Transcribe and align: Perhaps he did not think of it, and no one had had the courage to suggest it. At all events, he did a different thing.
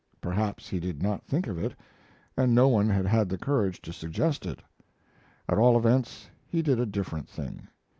Perhaps 0.19 0.67
he 0.67 0.79
did 0.79 1.03
not 1.03 1.23
think 1.27 1.45
of 1.45 1.59
it, 1.59 1.75
and 2.35 2.55
no 2.55 2.67
one 2.67 2.89
had 2.89 3.05
had 3.05 3.29
the 3.29 3.37
courage 3.37 3.79
to 3.83 3.93
suggest 3.93 4.47
it. 4.47 4.59
At 5.47 5.59
all 5.59 5.77
events, 5.77 6.27
he 6.47 6.63
did 6.63 6.79
a 6.79 6.87
different 6.87 7.29
thing. 7.29 7.67